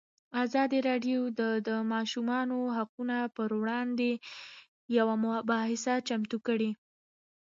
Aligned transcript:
ازادي 0.43 0.79
راډیو 0.89 1.19
د 1.39 1.41
د 1.67 1.69
ماشومانو 1.93 2.57
حقونه 2.77 3.17
پر 3.35 3.49
وړاندې 3.61 4.11
یوه 4.97 5.13
مباحثه 5.25 5.93
چمتو 6.07 6.37
کړې. 6.47 6.69